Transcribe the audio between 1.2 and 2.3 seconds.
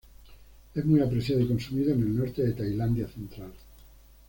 y consumido en el